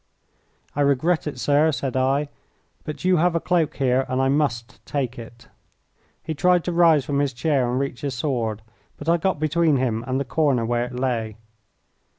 [0.75, 2.29] "I regret it, sir," said I;
[2.85, 5.47] "but you have a cloak here and I must take it."
[6.23, 8.63] He tried to rise from his chair and reach his sword,
[8.97, 11.37] but I got between him and the corner where it lay.